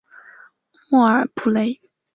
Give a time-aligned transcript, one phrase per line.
[0.89, 1.79] 莫尔普雷。